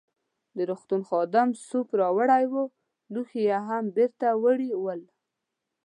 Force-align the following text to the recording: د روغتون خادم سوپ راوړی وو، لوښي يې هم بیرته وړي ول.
د 0.55 0.57
روغتون 0.69 1.01
خادم 1.09 1.49
سوپ 1.67 1.87
راوړی 2.01 2.43
وو، 2.51 2.63
لوښي 3.13 3.41
يې 3.49 3.57
هم 3.67 3.85
بیرته 3.95 4.27
وړي 4.43 4.71
ول. 4.83 5.01